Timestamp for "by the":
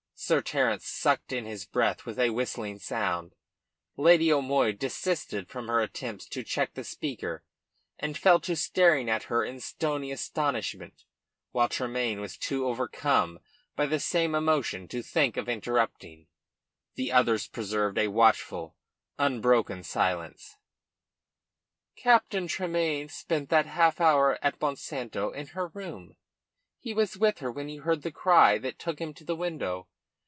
13.75-13.99